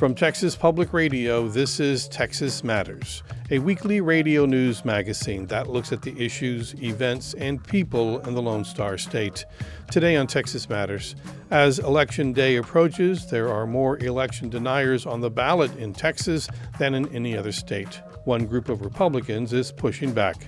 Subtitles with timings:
[0.00, 5.92] From Texas Public Radio, this is Texas Matters, a weekly radio news magazine that looks
[5.92, 9.44] at the issues, events, and people in the Lone Star State.
[9.90, 11.16] Today on Texas Matters,
[11.50, 16.48] as Election Day approaches, there are more election deniers on the ballot in Texas
[16.78, 18.00] than in any other state.
[18.24, 20.46] One group of Republicans is pushing back.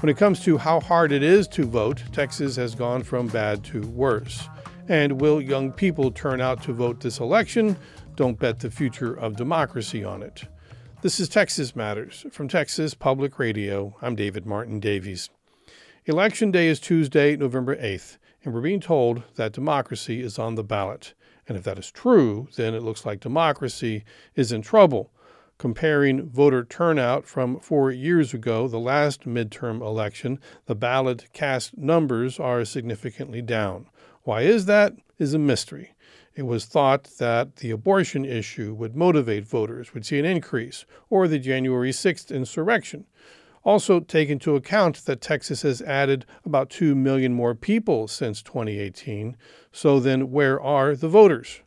[0.00, 3.64] When it comes to how hard it is to vote, Texas has gone from bad
[3.64, 4.46] to worse.
[4.86, 7.78] And will young people turn out to vote this election?
[8.16, 10.44] Don't bet the future of democracy on it.
[11.02, 13.96] This is Texas Matters from Texas Public Radio.
[14.00, 15.30] I'm David Martin Davies.
[16.06, 20.62] Election Day is Tuesday, November 8th, and we're being told that democracy is on the
[20.62, 21.14] ballot.
[21.48, 24.04] And if that is true, then it looks like democracy
[24.36, 25.10] is in trouble.
[25.58, 32.38] Comparing voter turnout from four years ago, the last midterm election, the ballot cast numbers
[32.38, 33.86] are significantly down.
[34.22, 34.94] Why is that?
[35.18, 35.94] Is a mystery.
[36.36, 41.28] It was thought that the abortion issue would motivate voters, would see an increase, or
[41.28, 43.06] the January 6th insurrection.
[43.62, 49.36] Also, take into account that Texas has added about 2 million more people since 2018.
[49.72, 51.60] So, then where are the voters?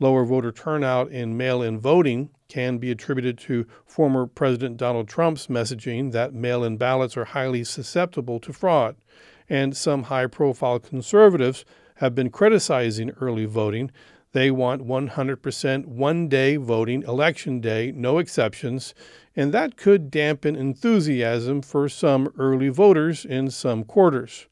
[0.00, 5.48] Lower voter turnout in mail in voting can be attributed to former President Donald Trump's
[5.48, 8.96] messaging that mail in ballots are highly susceptible to fraud.
[9.48, 11.64] And some high profile conservatives
[11.98, 13.90] have been criticizing early voting.
[14.32, 18.94] They want 100% one day voting, election day, no exceptions,
[19.34, 24.46] and that could dampen enthusiasm for some early voters in some quarters.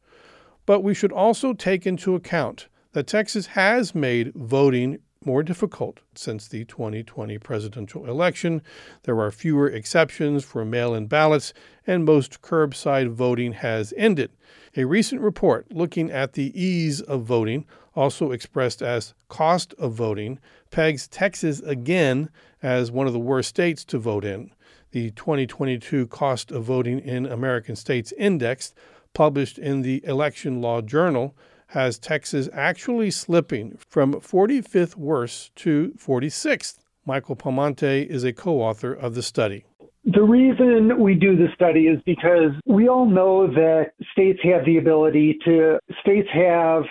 [0.65, 6.49] But we should also take into account that Texas has made voting more difficult since
[6.49, 8.63] the 2020 presidential election.
[9.03, 11.53] There are fewer exceptions for mail in ballots,
[11.87, 14.31] and most curbside voting has ended.
[14.79, 20.39] A recent report looking at the ease of voting, also expressed as cost of voting,
[20.71, 22.29] pegs Texas again
[22.63, 24.51] as one of the worst states to vote in.
[24.91, 28.75] The 2022 Cost of Voting in American States Index,
[29.15, 31.35] published in the Election Law Journal,
[31.69, 36.81] has Texas actually slipping from 45th worst to 46th.
[37.07, 39.65] Michael Pomante is a co author of the study.
[40.07, 44.79] The reason we do the study is because we all know that states have the
[44.79, 46.85] ability to, states have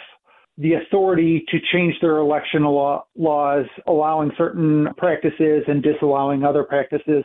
[0.57, 7.23] the authority to change their election law, laws, allowing certain practices and disallowing other practices.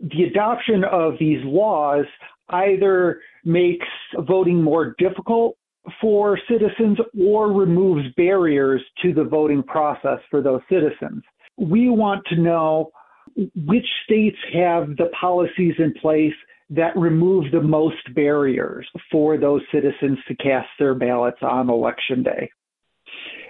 [0.00, 2.06] The adoption of these laws
[2.48, 3.86] either makes
[4.26, 5.58] voting more difficult
[6.00, 11.22] for citizens or removes barriers to the voting process for those citizens.
[11.58, 12.90] We want to know
[13.36, 16.34] which states have the policies in place
[16.70, 22.50] that remove the most barriers for those citizens to cast their ballots on election day.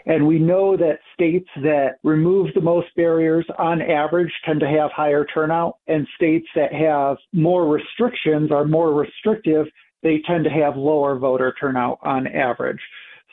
[0.04, 4.90] And we know that states that remove the most barriers on average tend to have
[4.92, 9.66] higher turnout, and states that have more restrictions are more restrictive,
[10.02, 12.80] they tend to have lower voter turnout on average.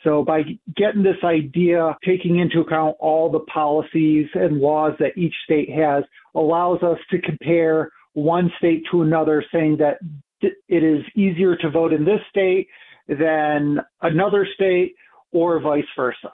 [0.04, 0.42] So by
[0.76, 6.04] getting this idea, taking into account all the policies and laws that each state has,
[6.34, 9.98] allows us to compare one state to another, saying that
[10.40, 12.68] it is easier to vote in this state
[13.08, 14.94] than another state,
[15.32, 16.30] or vice versa.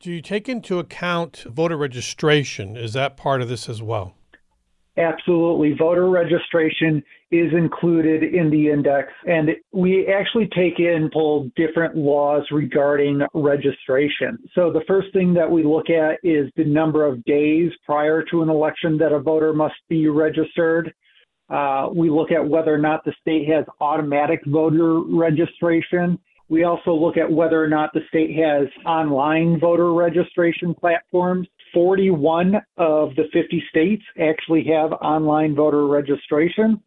[0.00, 2.76] Do you take into account voter registration?
[2.76, 4.14] Is that part of this as well?
[4.98, 5.74] Absolutely.
[5.74, 12.44] Voter registration is included in the index, and we actually take in pull different laws
[12.50, 14.38] regarding registration.
[14.54, 18.42] So the first thing that we look at is the number of days prior to
[18.42, 20.94] an election that a voter must be registered.
[21.50, 26.18] Uh, we look at whether or not the state has automatic voter registration.
[26.48, 31.48] We also look at whether or not the state has online voter registration platforms.
[31.72, 36.80] 41 of the 50 states actually have online voter registration.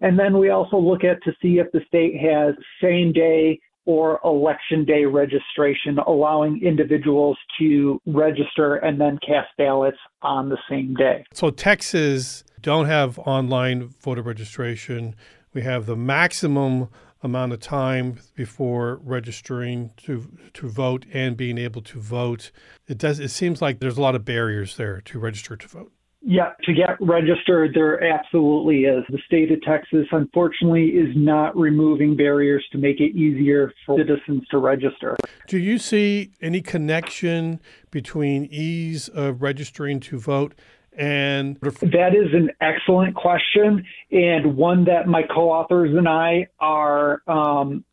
[0.00, 4.20] And then we also look at to see if the state has same day or
[4.24, 11.24] election day registration, allowing individuals to register and then cast ballots on the same day.
[11.32, 15.14] So Texas don't have online voter registration.
[15.52, 16.88] We have the maximum
[17.22, 22.50] amount of time before registering to to vote and being able to vote.
[22.88, 23.18] It does.
[23.20, 25.92] It seems like there's a lot of barriers there to register to vote.
[26.22, 29.04] Yeah, to get registered, there absolutely is.
[29.08, 34.42] The state of Texas, unfortunately, is not removing barriers to make it easier for citizens
[34.50, 35.16] to register.
[35.48, 37.58] Do you see any connection
[37.90, 40.54] between ease of registering to vote
[41.00, 47.86] and that is an excellent question, and one that my co-authors and I are um,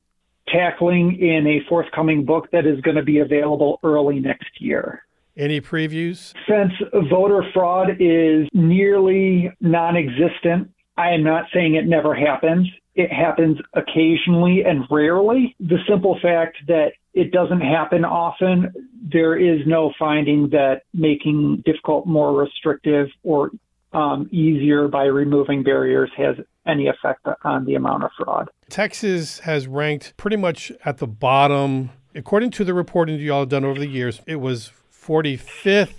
[0.49, 5.03] tackling in a forthcoming book that is going to be available early next year.
[5.37, 6.33] Any previews?
[6.49, 6.73] Since
[7.09, 12.67] voter fraud is nearly non existent, I am not saying it never happens.
[12.97, 15.55] It happens occasionally and rarely.
[15.59, 18.73] The simple fact that it doesn't happen often,
[19.11, 23.51] there is no finding that making difficult more restrictive or
[23.93, 26.35] um, easier by removing barriers has
[26.65, 28.49] any effect on the amount of fraud.
[28.69, 31.91] Texas has ranked pretty much at the bottom.
[32.15, 35.93] According to the reporting you all have done over the years, it was 45th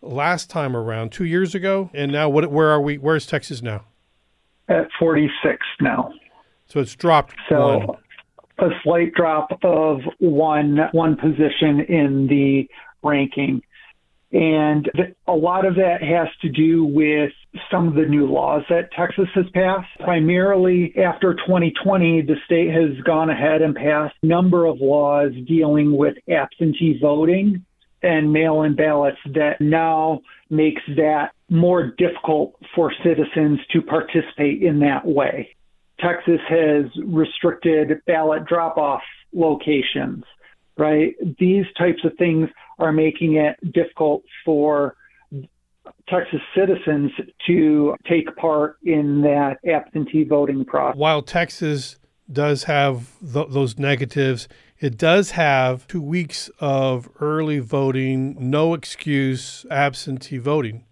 [0.00, 1.90] last time around, two years ago.
[1.92, 2.50] And now, what?
[2.50, 2.96] Where are we?
[2.96, 3.84] Where's Texas now?
[4.68, 6.12] At 46 now.
[6.66, 7.88] So it's dropped so, one.
[8.58, 12.68] A slight drop of one one position in the
[13.02, 13.62] ranking.
[14.32, 14.90] And
[15.28, 17.30] a lot of that has to do with
[17.70, 19.86] some of the new laws that Texas has passed.
[20.00, 25.96] Primarily after 2020, the state has gone ahead and passed a number of laws dealing
[25.96, 27.64] with absentee voting
[28.04, 30.20] and mail in ballots that now
[30.50, 35.54] makes that more difficult for citizens to participate in that way.
[36.00, 39.02] Texas has restricted ballot drop off
[39.32, 40.24] locations,
[40.76, 41.14] right?
[41.38, 42.48] These types of things
[42.78, 44.96] are making it difficult for
[46.08, 47.10] Texas citizens
[47.46, 50.98] to take part in that absentee voting process.
[50.98, 51.96] While Texas
[52.30, 54.48] does have th- those negatives,
[54.84, 60.84] it does have two weeks of early voting, no excuse absentee voting.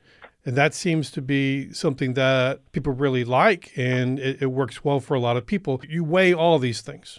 [0.46, 4.98] And that seems to be something that people really like, and it, it works well
[4.98, 5.82] for a lot of people.
[5.86, 7.18] You weigh all these things.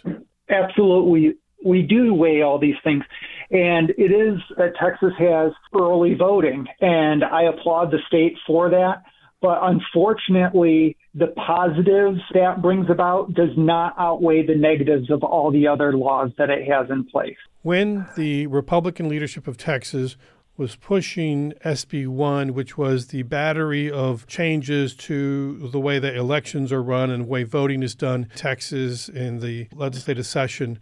[0.50, 1.34] Absolutely.
[1.64, 3.04] We do weigh all these things.
[3.52, 9.04] And it is that Texas has early voting, and I applaud the state for that.
[9.40, 15.66] But unfortunately, the positives that brings about does not outweigh the negatives of all the
[15.66, 17.36] other laws that it has in place.
[17.62, 20.16] When the Republican leadership of Texas
[20.56, 26.72] was pushing SB 1, which was the battery of changes to the way that elections
[26.72, 30.78] are run and the way voting is done, Texas in the legislative session.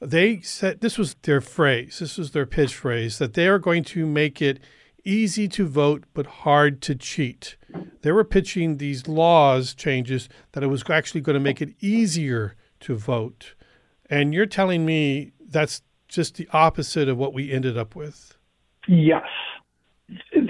[0.00, 3.84] They said this was their phrase, this was their pitch phrase, that they are going
[3.84, 4.60] to make it
[5.04, 7.56] easy to vote but hard to cheat.
[8.04, 12.54] They were pitching these laws changes that it was actually going to make it easier
[12.80, 13.54] to vote.
[14.10, 18.36] And you're telling me that's just the opposite of what we ended up with.
[18.86, 19.24] Yes.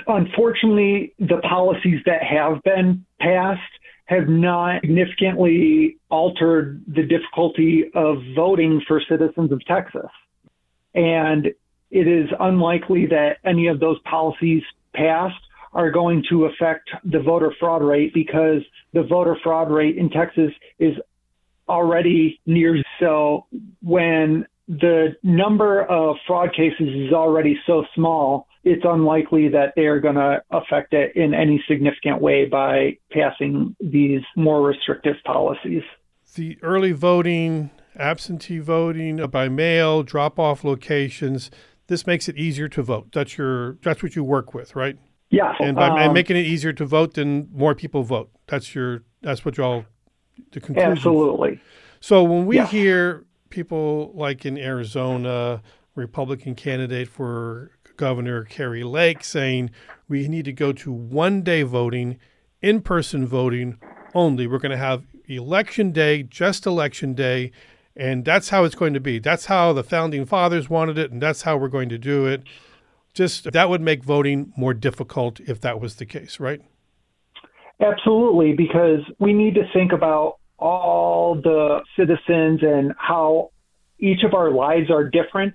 [0.09, 3.61] Unfortunately, the policies that have been passed
[4.07, 10.11] have not significantly altered the difficulty of voting for citizens of Texas.
[10.93, 11.47] And
[11.93, 15.37] it is unlikely that any of those policies passed
[15.75, 18.63] are going to affect the voter fraud rate because
[18.93, 20.95] the voter fraud rate in Texas is
[21.69, 22.81] already near.
[23.01, 23.47] So
[23.83, 30.15] when the number of fraud cases is already so small, it's unlikely that they're going
[30.15, 35.83] to affect it in any significant way by passing these more restrictive policies.
[36.35, 41.51] The early voting, absentee voting by mail, drop off locations,
[41.87, 43.09] this makes it easier to vote.
[43.13, 44.97] That's your that's what you work with, right?
[45.31, 45.55] Yeah.
[45.61, 48.31] And by um, and making it easier to vote, then more people vote.
[48.47, 49.85] That's your that's what y'all
[50.53, 50.93] the conclusion.
[50.93, 51.61] Absolutely.
[52.01, 52.67] So when we yeah.
[52.67, 55.63] hear people like in Arizona,
[55.95, 59.71] Republican candidate for Governor Kari Lake saying
[60.09, 62.19] we need to go to one day voting,
[62.61, 63.79] in person voting
[64.15, 64.47] only.
[64.47, 67.53] We're going to have election day, just election day,
[67.97, 69.19] and that's how it's going to be.
[69.19, 72.43] That's how the founding fathers wanted it, and that's how we're going to do it.
[73.15, 76.61] Just that would make voting more difficult if that was the case, right?
[77.81, 83.51] Absolutely, because we need to think about all the citizens and how
[83.99, 85.55] each of our lives are different.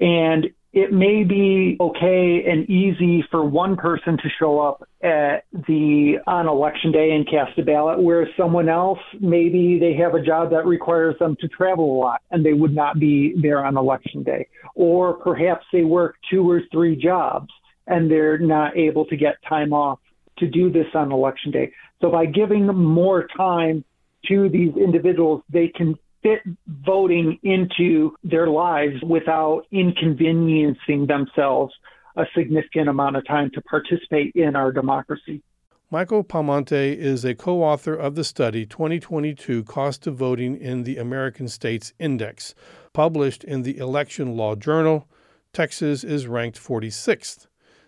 [0.00, 6.16] And it may be okay and easy for one person to show up at the
[6.26, 10.50] on election day and cast a ballot, whereas someone else maybe they have a job
[10.50, 14.24] that requires them to travel a lot and they would not be there on election
[14.24, 14.48] day.
[14.74, 17.48] Or perhaps they work two or three jobs
[17.86, 19.98] and they're not able to get time off
[20.38, 21.72] to do this on election day.
[22.00, 23.84] So by giving more time
[24.28, 31.72] to these individuals, they can fit voting into their lives without inconveniencing themselves
[32.16, 35.42] a significant amount of time to participate in our democracy.
[35.90, 40.96] Michael Pomante is a co author of the study 2022 Cost of Voting in the
[40.96, 42.54] American States Index,
[42.94, 45.06] published in the Election Law Journal.
[45.52, 47.46] Texas is ranked 46th.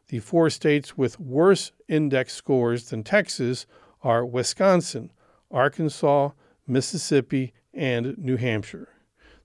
[0.08, 3.66] The four states with worse index scores than Texas
[4.02, 5.10] are Wisconsin,
[5.50, 6.30] Arkansas,
[6.66, 8.88] Mississippi, and New Hampshire.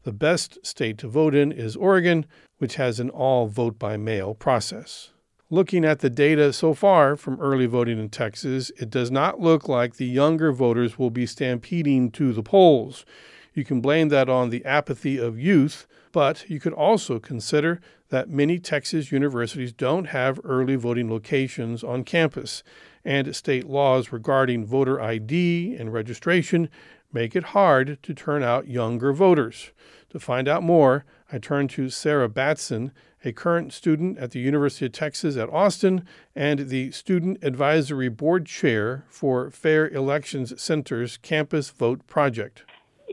[0.03, 2.25] The best state to vote in is Oregon,
[2.57, 5.11] which has an all vote by mail process.
[5.49, 9.67] Looking at the data so far from early voting in Texas, it does not look
[9.67, 13.05] like the younger voters will be stampeding to the polls.
[13.53, 18.29] You can blame that on the apathy of youth, but you could also consider that
[18.29, 22.63] many Texas universities don't have early voting locations on campus,
[23.03, 26.69] and state laws regarding voter ID and registration
[27.11, 29.71] make it hard to turn out younger voters.
[30.11, 32.91] To find out more, I turn to Sarah Batson,
[33.23, 36.05] a current student at the University of Texas at Austin
[36.35, 42.63] and the Student Advisory Board Chair for Fair Elections Center's Campus Vote Project.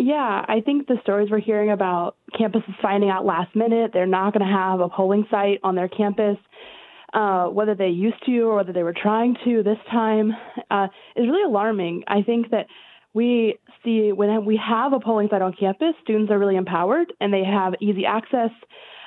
[0.00, 4.32] Yeah, I think the stories we're hearing about campuses finding out last minute they're not
[4.32, 6.36] going to have a polling site on their campus,
[7.12, 10.32] uh, whether they used to or whether they were trying to this time,
[10.70, 10.86] uh,
[11.16, 12.04] is really alarming.
[12.06, 12.66] I think that
[13.12, 17.32] we see when we have a polling site on campus, students are really empowered and
[17.32, 18.50] they have easy access.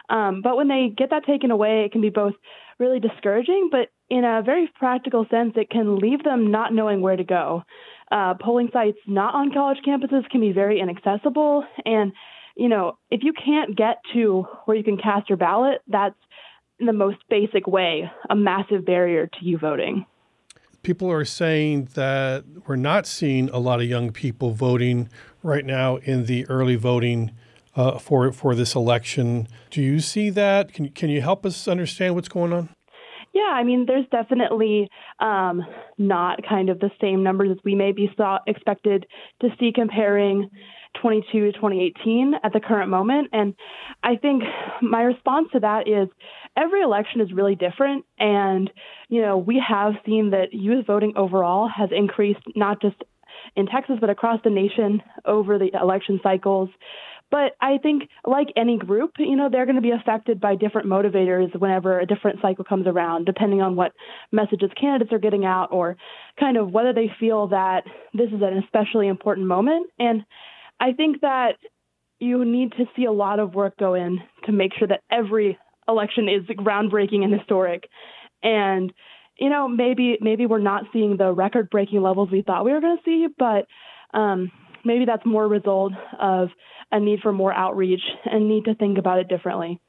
[0.09, 2.33] Um, but when they get that taken away, it can be both
[2.79, 7.15] really discouraging, but in a very practical sense, it can leave them not knowing where
[7.15, 7.63] to go
[8.11, 11.65] uh, polling sites not on college campuses can be very inaccessible.
[11.85, 12.11] And,
[12.55, 16.15] you know, if you can't get to where you can cast your ballot, that's
[16.79, 20.05] in the most basic way a massive barrier to you voting.
[20.83, 25.09] People are saying that we're not seeing a lot of young people voting
[25.43, 27.31] right now in the early voting
[27.75, 29.47] uh, for for this election.
[29.69, 30.73] Do you see that?
[30.73, 32.69] Can can you help us understand what's going on?
[33.33, 35.65] Yeah, I mean, there's definitely um,
[35.97, 39.05] not kind of the same numbers as we may be saw, expected
[39.41, 40.49] to see comparing
[41.01, 43.29] 22 to 2018 at the current moment.
[43.31, 43.55] And
[44.03, 44.43] I think
[44.81, 46.09] my response to that is
[46.57, 48.05] every election is really different.
[48.19, 48.69] And,
[49.07, 52.97] you know, we have seen that youth voting overall has increased not just
[53.55, 56.69] in Texas, but across the nation over the election cycles.
[57.31, 60.87] But I think, like any group, you know, they're going to be affected by different
[60.87, 63.93] motivators whenever a different cycle comes around, depending on what
[64.33, 65.95] messages candidates are getting out or
[66.39, 67.83] kind of whether they feel that
[68.13, 69.89] this is an especially important moment.
[69.97, 70.25] And
[70.79, 71.53] I think that
[72.19, 75.57] you need to see a lot of work go in to make sure that every
[75.87, 77.85] election is groundbreaking and historic.
[78.43, 78.91] And
[79.37, 82.97] you know, maybe maybe we're not seeing the record-breaking levels we thought we were going
[82.97, 83.65] to see, but
[84.13, 84.51] um,
[84.85, 86.49] maybe that's more a result of
[86.91, 89.79] a need for more outreach and need to think about it differently.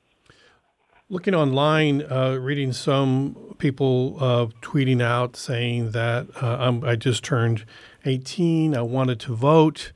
[1.08, 7.66] Looking online, uh, reading some people uh, tweeting out saying that uh, i just turned
[8.04, 9.92] 18, I wanted to vote.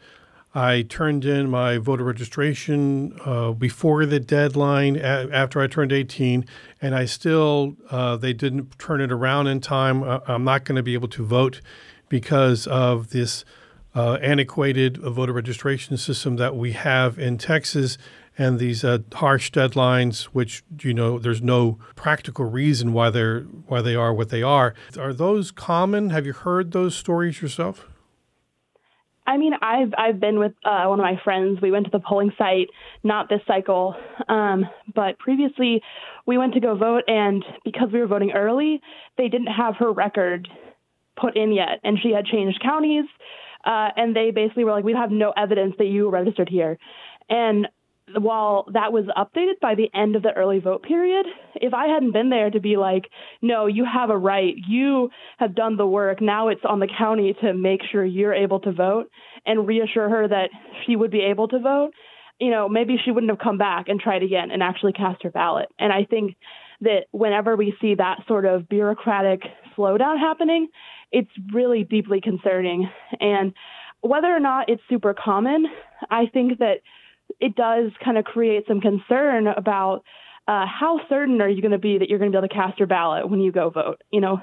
[0.55, 6.47] I turned in my voter registration uh, before the deadline a- after I turned 18,
[6.81, 10.03] and I still, uh, they didn't turn it around in time.
[10.03, 11.61] Uh, I'm not going to be able to vote
[12.09, 13.45] because of this
[13.97, 17.97] uh, antiquated voter registration system that we have in Texas
[18.39, 23.81] and these uh, harsh deadlines, which you know there's no practical reason why they're why
[23.81, 24.75] they are what they are.
[24.99, 26.11] Are those common?
[26.11, 27.89] Have you heard those stories yourself?
[29.27, 31.61] I mean, I've I've been with uh, one of my friends.
[31.63, 32.69] We went to the polling site,
[33.03, 33.97] not this cycle,
[34.29, 35.83] um, but previously,
[36.27, 38.83] we went to go vote, and because we were voting early,
[39.17, 40.49] they didn't have her record
[41.19, 43.07] put in yet, and she had changed counties.
[43.67, 46.79] Uh, and they basically were like, we have no evidence that you registered here.
[47.29, 47.67] And
[48.15, 52.13] while that was updated by the end of the early vote period, if I hadn't
[52.13, 53.07] been there to be like,
[53.43, 57.35] no, you have a right, you have done the work, now it's on the county
[57.43, 59.11] to make sure you're able to vote
[59.45, 60.51] and reassure her that
[60.85, 61.91] she would be able to vote,
[62.39, 65.31] you know, maybe she wouldn't have come back and tried again and actually cast her
[65.31, 65.69] ballot.
[65.79, 66.37] And I think
[66.83, 69.41] that whenever we see that sort of bureaucratic
[69.77, 70.69] slowdown happening,
[71.13, 72.89] it's really deeply concerning.
[73.21, 73.53] And
[74.01, 75.67] whether or not it's super common,
[76.11, 76.81] I think that
[77.41, 80.03] it does kind of create some concern about
[80.49, 82.55] uh, how certain are you going to be that you're going to be able to
[82.55, 84.03] cast your ballot when you go vote.
[84.13, 84.41] You know,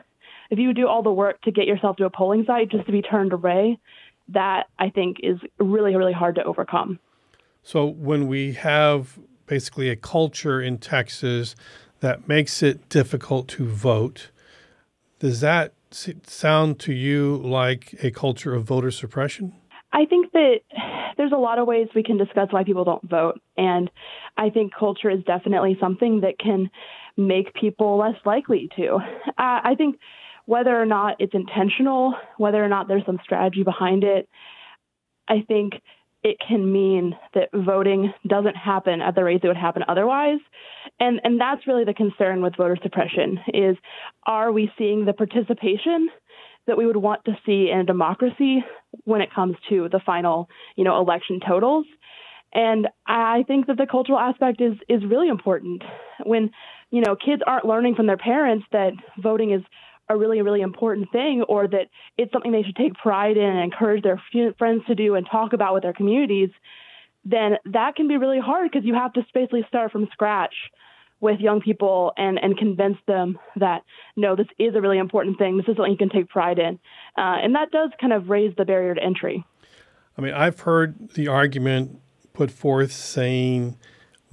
[0.50, 2.92] if you do all the work to get yourself to a polling site just to
[2.92, 3.80] be turned away,
[4.30, 7.00] that I think is really, really hard to overcome.
[7.62, 11.56] So when we have basically a culture in Texas
[12.02, 14.32] that makes it difficult to vote,
[15.20, 19.54] does that sound to you like a culture of voter suppression?
[19.92, 20.60] I think that
[21.18, 23.40] there's a lot of ways we can discuss why people don't vote.
[23.58, 23.90] And
[24.38, 26.70] I think culture is definitely something that can
[27.16, 28.96] make people less likely to.
[28.96, 29.98] Uh, I think
[30.46, 34.28] whether or not it's intentional, whether or not there's some strategy behind it,
[35.28, 35.74] I think
[36.24, 40.40] it can mean that voting doesn't happen at the rates it would happen otherwise.
[41.00, 43.78] And and that's really the concern with voter suppression is
[44.26, 46.10] are we seeing the participation
[46.66, 48.64] that we would want to see in a democracy
[49.04, 51.86] when it comes to the final, you know, election totals?
[52.54, 55.84] And I think that the cultural aspect is is really important.
[56.24, 56.52] When
[56.92, 59.62] you know kids aren't learning from their parents that voting is
[60.14, 63.60] a really really important thing, or that it's something they should take pride in and
[63.60, 64.22] encourage their
[64.58, 66.50] friends to do and talk about with their communities,
[67.26, 70.54] then that can be really hard because you have to basically start from scratch
[71.24, 73.84] with young people and, and convince them that
[74.18, 75.56] no, this is a really important thing.
[75.56, 76.80] This is something you can take pride in.
[77.18, 79.46] Uh, and that does kind of raise the barrier to entry.
[80.18, 82.02] I mean, I've heard the argument
[82.34, 83.78] put forth saying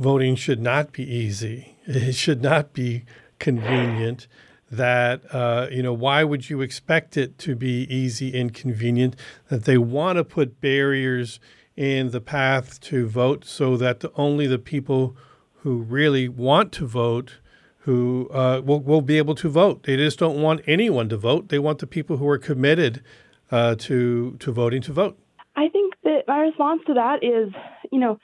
[0.00, 3.04] voting should not be easy, it should not be
[3.38, 4.26] convenient.
[4.70, 9.16] That, uh, you know, why would you expect it to be easy and convenient?
[9.48, 11.40] That they want to put barriers
[11.76, 15.16] in the path to vote so that the, only the people
[15.62, 17.38] who really want to vote
[17.84, 19.84] who uh, will, will be able to vote.
[19.84, 21.48] They just don't want anyone to vote.
[21.48, 23.02] They want the people who are committed
[23.50, 25.18] uh, to to voting to vote.
[25.56, 27.52] I think that my response to that is,
[27.90, 28.18] you know,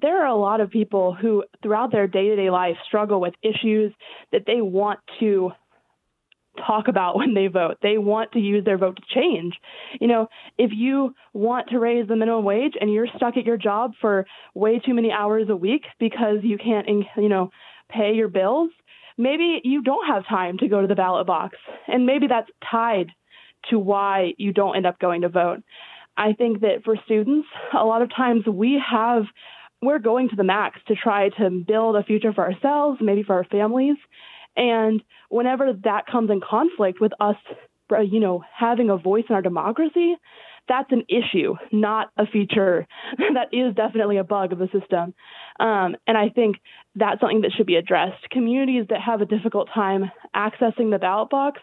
[0.00, 3.92] there are a lot of people who throughout their day-to-day life struggle with issues
[4.32, 5.50] that they want to
[6.66, 7.78] talk about when they vote.
[7.82, 9.54] They want to use their vote to change.
[10.00, 13.56] You know, if you want to raise the minimum wage and you're stuck at your
[13.56, 17.50] job for way too many hours a week because you can't, you know,
[17.88, 18.70] pay your bills,
[19.16, 21.56] maybe you don't have time to go to the ballot box.
[21.86, 23.10] And maybe that's tied
[23.70, 25.62] to why you don't end up going to vote.
[26.16, 27.46] I think that for students,
[27.78, 29.24] a lot of times we have
[29.86, 33.34] we're going to the max to try to build a future for ourselves, maybe for
[33.34, 33.96] our families.
[34.56, 37.36] And whenever that comes in conflict with us,
[37.92, 40.16] uh, you know, having a voice in our democracy,
[40.68, 42.86] that's an issue, not a feature.
[43.18, 45.14] that is definitely a bug of the system.
[45.60, 46.56] Um, and I think
[46.96, 48.28] that's something that should be addressed.
[48.30, 51.60] Communities that have a difficult time accessing the ballot box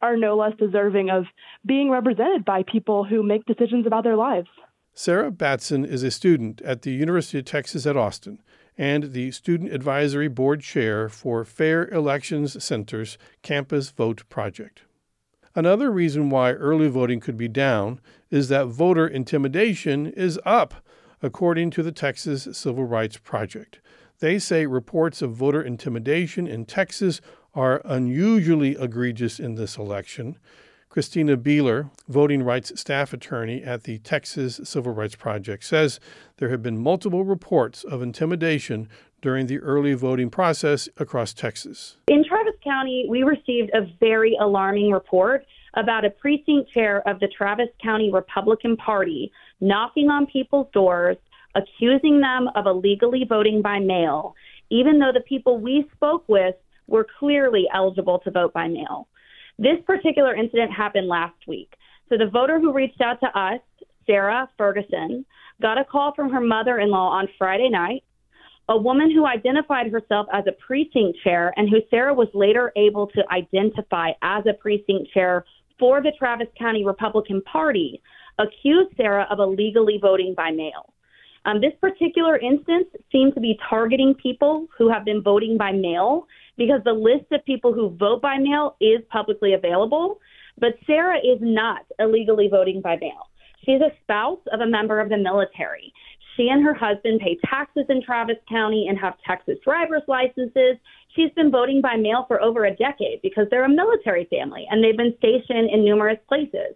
[0.00, 1.24] are no less deserving of
[1.66, 4.48] being represented by people who make decisions about their lives.
[4.96, 8.40] Sarah Batson is a student at the University of Texas at Austin
[8.78, 14.82] and the Student Advisory Board Chair for Fair Elections Center's Campus Vote Project.
[15.52, 20.74] Another reason why early voting could be down is that voter intimidation is up,
[21.20, 23.80] according to the Texas Civil Rights Project.
[24.20, 27.20] They say reports of voter intimidation in Texas
[27.52, 30.38] are unusually egregious in this election.
[30.94, 35.98] Christina Beeler, voting rights staff attorney at the Texas Civil Rights Project, says
[36.36, 38.88] there have been multiple reports of intimidation
[39.20, 41.96] during the early voting process across Texas.
[42.06, 47.26] In Travis County, we received a very alarming report about a precinct chair of the
[47.26, 51.16] Travis County Republican Party knocking on people's doors,
[51.56, 54.36] accusing them of illegally voting by mail,
[54.70, 56.54] even though the people we spoke with
[56.86, 59.08] were clearly eligible to vote by mail.
[59.58, 61.74] This particular incident happened last week.
[62.08, 63.60] So the voter who reached out to us,
[64.06, 65.24] Sarah Ferguson,
[65.62, 68.04] got a call from her mother in law on Friday night.
[68.68, 73.06] A woman who identified herself as a precinct chair and who Sarah was later able
[73.08, 75.44] to identify as a precinct chair
[75.78, 78.00] for the Travis County Republican Party
[78.38, 80.92] accused Sarah of illegally voting by mail.
[81.44, 86.26] Um, this particular instance seemed to be targeting people who have been voting by mail
[86.56, 90.20] because the list of people who vote by mail is publicly available.
[90.58, 93.28] But Sarah is not illegally voting by mail.
[93.64, 95.92] She's a spouse of a member of the military.
[96.36, 100.76] She and her husband pay taxes in Travis County and have Texas driver's licenses.
[101.14, 104.82] She's been voting by mail for over a decade because they're a military family and
[104.82, 106.74] they've been stationed in numerous places.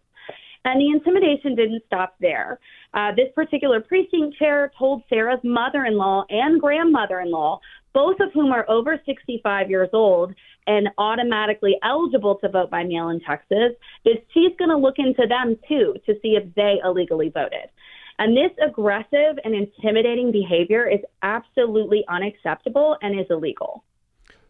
[0.65, 2.59] And the intimidation didn't stop there.
[2.93, 7.61] Uh, this particular precinct chair told Sarah's mother in law and grandmother in law,
[7.99, 10.33] both of whom are over 65 years old
[10.69, 13.73] and automatically eligible to vote by mail in Texas,
[14.05, 17.69] that she's going to look into them too to see if they illegally voted.
[18.21, 23.83] And this aggressive and intimidating behavior is absolutely unacceptable and is illegal.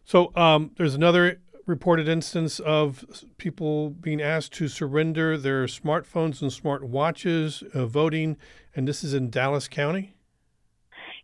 [0.05, 3.03] So um, there's another reported instance of
[3.39, 8.37] people being asked to surrender their smartphones and smart watches uh, voting,
[8.75, 10.13] and this is in Dallas County?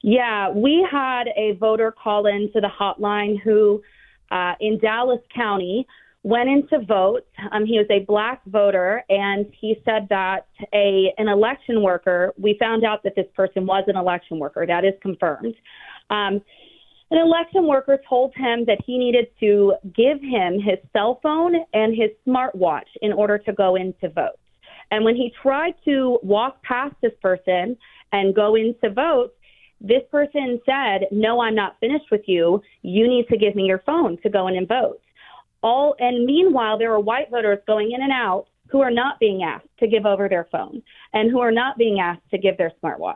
[0.08, 3.82] Yeah, we had a voter call in to the hotline who
[4.30, 5.88] uh, in Dallas County
[6.22, 7.26] went in to vote.
[7.52, 12.36] Um, he was a black voter, and he said that a an election worker.
[12.38, 14.68] We found out that this person was an election worker.
[14.68, 15.56] That is confirmed.
[16.12, 16.40] Um,
[17.10, 21.96] an election worker told him that he needed to give him his cell phone and
[21.96, 24.38] his smartwatch in order to go in to vote.
[24.92, 27.76] And when he tried to walk past this person
[28.12, 29.34] and go in to vote,
[29.82, 32.62] this person said, No, I'm not finished with you.
[32.82, 35.02] You need to give me your phone to go in and vote.
[35.62, 39.44] All and meanwhile there are white voters going in and out who are not being
[39.44, 40.82] asked to give over their phone
[41.14, 43.16] and who are not being asked to give their smartwatch.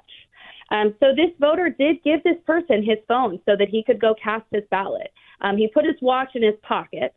[0.71, 4.13] Um, so this voter did give this person his phone so that he could go
[4.21, 5.11] cast his ballot.
[5.41, 7.15] Um, he put his watch in his pocket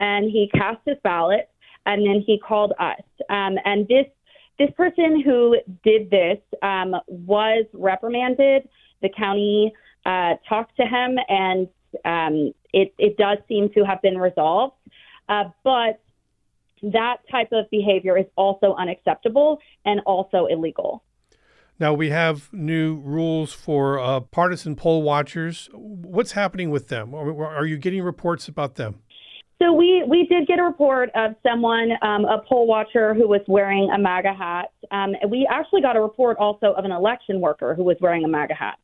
[0.00, 1.50] and he cast his ballot,
[1.86, 3.02] and then he called us.
[3.30, 4.06] Um, and this
[4.58, 8.68] this person who did this um, was reprimanded.
[9.04, 9.70] The county
[10.06, 11.68] uh, talked to him, and
[12.06, 14.76] um, it, it does seem to have been resolved.
[15.28, 16.00] Uh, but
[16.82, 21.02] that type of behavior is also unacceptable and also illegal.
[21.78, 25.68] Now, we have new rules for uh, partisan poll watchers.
[25.74, 27.14] What's happening with them?
[27.14, 29.00] Are, are, you getting reports about them?
[29.60, 33.42] So, we, we did get a report of someone, um, a poll watcher who was
[33.48, 34.72] wearing a MAGA hat.
[34.90, 38.28] Um, we actually got a report also of an election worker who was wearing a
[38.28, 38.78] MAGA hat.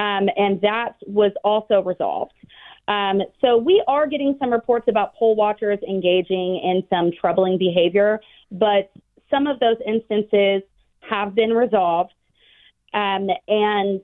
[0.00, 2.32] Um, and that was also resolved.
[2.88, 8.18] Um, so we are getting some reports about poll watchers engaging in some troubling behavior,
[8.50, 8.90] but
[9.28, 10.62] some of those instances
[11.00, 12.14] have been resolved.
[12.94, 14.00] Um, and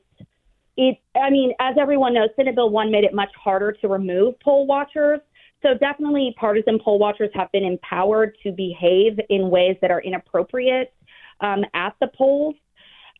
[0.77, 4.39] it, I mean, as everyone knows, Senate Bill 1 made it much harder to remove
[4.41, 5.21] poll watchers.
[5.63, 10.93] So definitely partisan poll watchers have been empowered to behave in ways that are inappropriate
[11.41, 12.55] um, at the polls.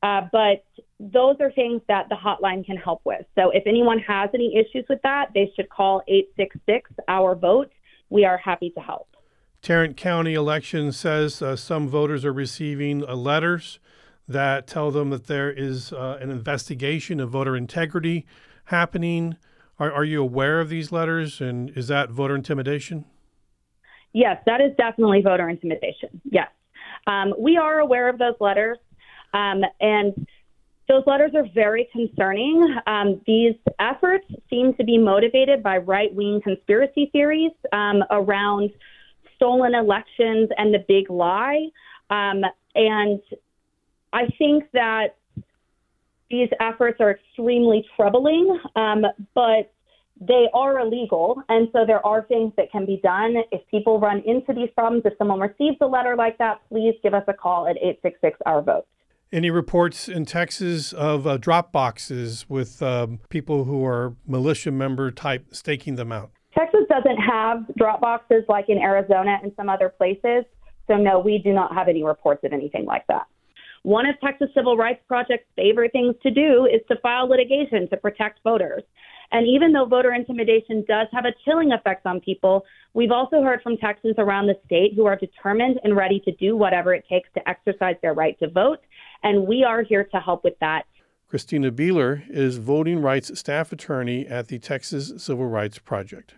[0.03, 0.63] Uh, but
[0.99, 3.25] those are things that the hotline can help with.
[3.35, 7.71] So if anyone has any issues with that, they should call 866 Our Vote.
[8.09, 9.09] We are happy to help.
[9.61, 13.79] Tarrant County election says uh, some voters are receiving uh, letters
[14.29, 18.27] that tell them that there is uh, an investigation of voter integrity
[18.67, 19.37] happening.
[19.79, 23.05] Are, are you aware of these letters, and is that voter intimidation?
[24.13, 26.21] Yes, that is definitely voter intimidation.
[26.25, 26.49] Yes.
[27.07, 28.79] Um, we are aware of those letters.
[29.35, 30.27] Um, and
[30.89, 32.77] those letters are very concerning.
[32.87, 38.71] Um, these efforts seem to be motivated by right wing conspiracy theories um, around
[39.35, 41.67] stolen elections and the big lie.
[42.11, 42.43] Um,
[42.75, 43.21] and
[44.13, 45.17] I think that
[46.31, 49.73] these efforts are extremely troubling, um, but
[50.21, 51.43] they are illegal.
[51.49, 53.37] And so there are things that can be done.
[53.53, 57.13] If people run into these problems, if someone receives a letter like that, please give
[57.13, 58.87] us a call at 866 Our Vote.
[59.33, 65.11] Any reports in Texas of uh, drop boxes with um, people who are militia member
[65.11, 66.31] type staking them out?
[66.57, 70.45] Texas doesn't have drop boxes like in Arizona and some other places.
[70.87, 73.27] So, no, we do not have any reports of anything like that.
[73.83, 77.97] One of Texas Civil Rights Project's favorite things to do is to file litigation to
[77.97, 78.83] protect voters.
[79.33, 83.63] And even though voter intimidation does have a chilling effect on people, we've also heard
[83.63, 87.29] from Texans around the state who are determined and ready to do whatever it takes
[87.35, 88.81] to exercise their right to vote
[89.23, 90.87] and we are here to help with that.
[91.29, 96.35] Christina Beeler is voting rights staff attorney at the Texas Civil Rights Project.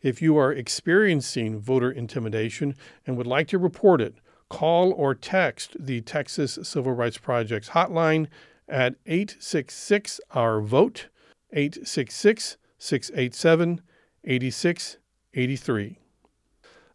[0.00, 2.74] If you are experiencing voter intimidation
[3.06, 4.14] and would like to report it,
[4.48, 8.28] call or text the Texas Civil Rights Project's hotline
[8.68, 11.08] at 866 Our Vote,
[11.54, 13.80] 866 687
[14.24, 15.98] 8683.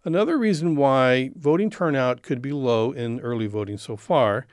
[0.05, 4.45] Another reason why voting turnout could be low in early voting so far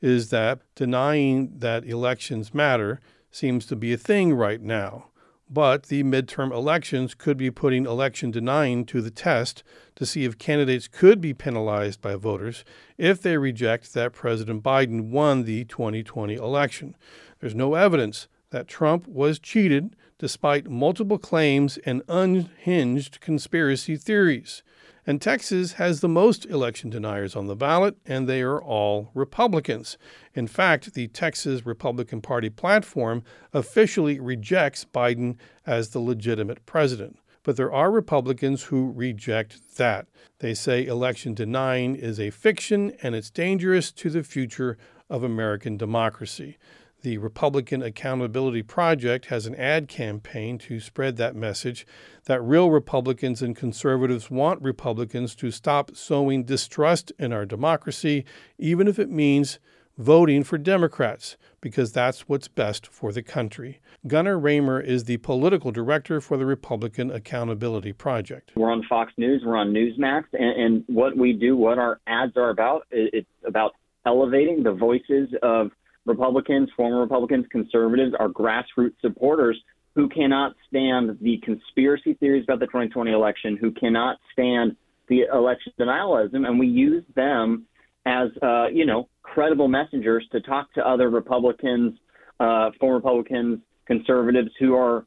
[0.00, 5.06] is that denying that elections matter seems to be a thing right now.
[5.52, 9.64] But the midterm elections could be putting election denying to the test
[9.96, 12.64] to see if candidates could be penalized by voters
[12.96, 16.96] if they reject that President Biden won the 2020 election.
[17.40, 24.62] There's no evidence that Trump was cheated despite multiple claims and unhinged conspiracy theories.
[25.06, 29.96] And Texas has the most election deniers on the ballot, and they are all Republicans.
[30.34, 35.36] In fact, the Texas Republican Party platform officially rejects Biden
[35.66, 37.18] as the legitimate president.
[37.42, 40.06] But there are Republicans who reject that.
[40.40, 44.76] They say election denying is a fiction and it's dangerous to the future
[45.08, 46.58] of American democracy.
[47.02, 51.86] The Republican Accountability Project has an ad campaign to spread that message
[52.26, 58.26] that real Republicans and conservatives want Republicans to stop sowing distrust in our democracy,
[58.58, 59.58] even if it means
[59.96, 63.80] voting for Democrats, because that's what's best for the country.
[64.06, 68.52] Gunner Ramer is the political director for the Republican Accountability Project.
[68.56, 72.36] We're on Fox News, we're on Newsmax, and, and what we do, what our ads
[72.36, 73.72] are about, it's about
[74.04, 75.70] elevating the voices of
[76.06, 79.60] Republicans, former Republicans, conservatives, our grassroots supporters
[79.94, 84.76] who cannot stand the conspiracy theories about the 2020 election, who cannot stand
[85.08, 87.66] the election denialism, and we use them
[88.06, 91.98] as uh, you know credible messengers to talk to other Republicans,
[92.38, 95.04] uh, former Republicans, conservatives who are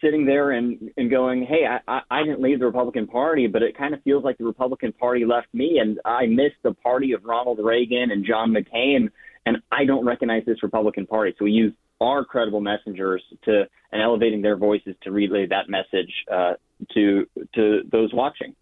[0.00, 3.76] sitting there and, and going, hey, I, I didn't leave the Republican Party, but it
[3.76, 7.24] kind of feels like the Republican Party left me, and I missed the party of
[7.24, 9.08] Ronald Reagan and John McCain
[9.46, 11.34] and I don't recognize this Republican Party.
[11.38, 16.12] So we use our credible messengers to and elevating their voices to relay that message
[16.30, 16.54] uh,
[16.92, 18.54] to to those watching.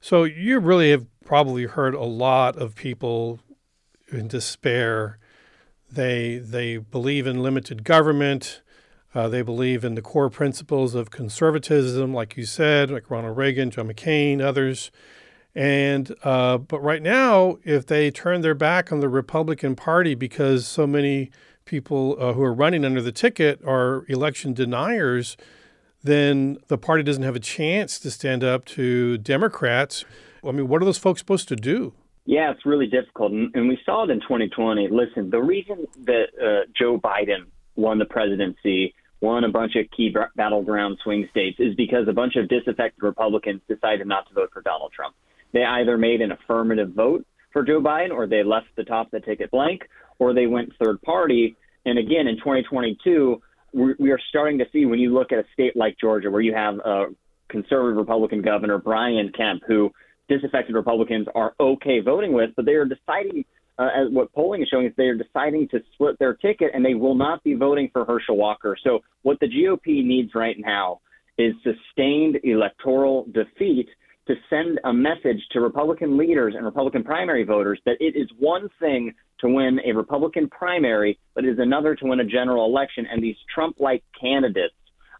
[0.00, 3.40] So you really have probably heard a lot of people
[4.10, 5.18] in despair.
[5.90, 8.60] They they believe in limited government.
[9.12, 13.70] Uh, they believe in the core principles of conservatism, like you said, like Ronald Reagan,
[13.70, 14.92] John McCain, others.
[15.54, 20.66] And uh, but right now, if they turn their back on the Republican Party because
[20.66, 21.30] so many
[21.64, 25.36] people uh, who are running under the ticket are election deniers,
[26.02, 30.04] then the party doesn't have a chance to stand up to Democrats.
[30.46, 31.92] I mean, what are those folks supposed to do?
[32.26, 33.32] Yeah, it's really difficult.
[33.32, 34.88] And we saw it in 2020.
[34.88, 40.14] Listen, the reason that uh, Joe Biden won the presidency, won a bunch of key
[40.36, 44.62] battleground swing states, is because a bunch of disaffected Republicans decided not to vote for
[44.62, 45.14] Donald Trump.
[45.52, 49.10] They either made an affirmative vote for Joe Biden, or they left the top of
[49.12, 49.82] the ticket blank,
[50.18, 51.56] or they went third party.
[51.84, 53.40] And again, in 2022,
[53.72, 56.54] we are starting to see when you look at a state like Georgia, where you
[56.54, 57.06] have a
[57.48, 59.90] conservative Republican governor, Brian Kemp, who
[60.28, 63.44] disaffected Republicans are okay voting with, but they are deciding,
[63.78, 66.84] uh, as what polling is showing, is they are deciding to split their ticket and
[66.84, 68.76] they will not be voting for Herschel Walker.
[68.82, 71.00] So what the GOP needs right now
[71.36, 73.88] is sustained electoral defeat
[74.30, 78.68] to send a message to Republican leaders and Republican primary voters that it is one
[78.78, 83.06] thing to win a Republican primary, but it is another to win a general election.
[83.10, 84.74] And these Trump like candidates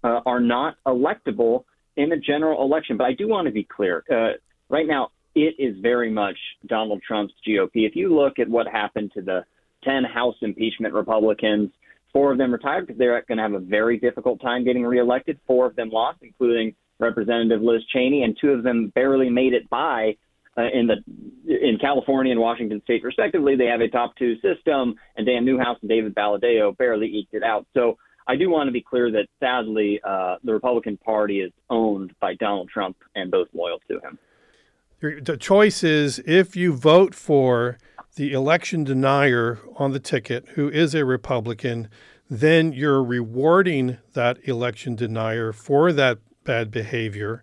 [0.04, 1.64] uh, are not electable
[1.96, 2.96] in a general election.
[2.96, 7.02] But I do want to be clear uh, right now, it is very much Donald
[7.02, 7.70] Trump's GOP.
[7.74, 9.44] If you look at what happened to the
[9.82, 11.70] 10 House impeachment Republicans,
[12.12, 15.40] four of them retired because they're going to have a very difficult time getting reelected.
[15.48, 19.68] Four of them lost, including Representative Liz Cheney, and two of them barely made it
[19.70, 20.16] by
[20.56, 20.96] uh, in the
[21.46, 23.56] in California and Washington State, respectively.
[23.56, 27.42] They have a top two system, and Dan Newhouse and David Valadao barely eked it
[27.42, 27.66] out.
[27.74, 32.14] So I do want to be clear that sadly, uh, the Republican Party is owned
[32.20, 34.18] by Donald Trump and those loyal to him.
[35.00, 37.78] The choice is if you vote for
[38.16, 41.88] the election denier on the ticket, who is a Republican,
[42.28, 47.42] then you're rewarding that election denier for that bad behavior.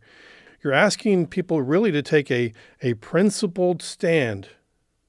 [0.63, 4.49] You're asking people really to take a, a principled stand.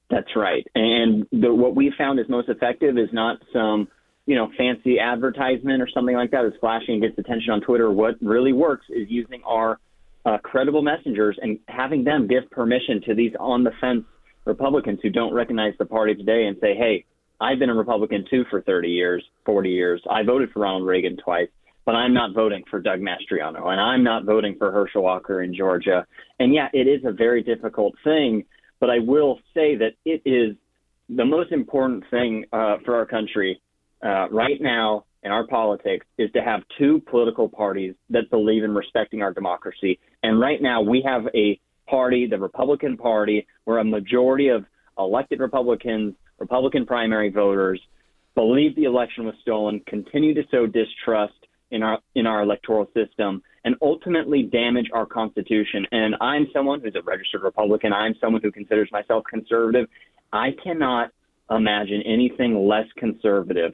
[0.09, 0.65] That's right.
[0.75, 3.87] And the, what we found is most effective is not some,
[4.25, 7.91] you know, fancy advertisement or something like that that's flashing and gets attention on Twitter.
[7.91, 9.79] What really works is using our
[10.25, 14.05] uh, credible messengers and having them give permission to these on the fence
[14.45, 17.05] Republicans who don't recognize the party today and say, hey,
[17.39, 20.01] I've been a Republican too for 30 years, 40 years.
[20.09, 21.49] I voted for Ronald Reagan twice
[21.89, 25.55] but I'm not voting for Doug Mastriano and I'm not voting for Herschel Walker in
[25.55, 26.05] Georgia.
[26.39, 28.45] And yeah, it is a very difficult thing,
[28.79, 30.55] but I will say that it is
[31.09, 33.59] the most important thing uh, for our country
[34.05, 38.75] uh, right now in our politics is to have two political parties that believe in
[38.75, 39.97] respecting our democracy.
[40.21, 44.63] And right now we have a party, the Republican Party, where a majority of
[44.99, 47.81] elected Republicans, Republican primary voters,
[48.35, 51.33] believe the election was stolen, continue to sow distrust,
[51.71, 55.85] in our in our electoral system and ultimately damage our constitution.
[55.91, 57.93] And I'm someone who's a registered Republican.
[57.93, 59.87] I'm someone who considers myself conservative.
[60.31, 61.11] I cannot
[61.49, 63.73] imagine anything less conservative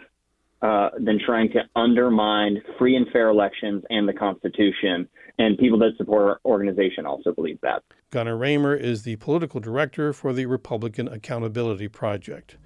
[0.61, 5.07] uh, than trying to undermine free and fair elections and the Constitution.
[5.37, 7.83] And people that support our organization also believe that.
[8.09, 12.57] Gunner Ramer is the political director for the Republican Accountability Project.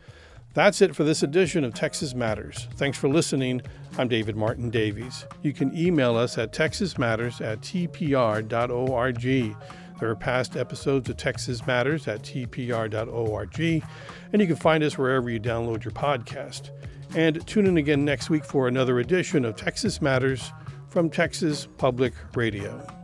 [0.54, 2.68] That's it for this edition of Texas Matters.
[2.76, 3.62] Thanks for listening.
[3.98, 5.26] I'm David Martin Davies.
[5.44, 9.22] You can email us at texasmatters at tpr.org.
[10.00, 15.30] There are past episodes of Texas Matters at tpr.org, and you can find us wherever
[15.30, 16.72] you download your podcast.
[17.16, 20.52] And tune in again next week for another edition of Texas Matters
[20.90, 22.99] from Texas Public Radio.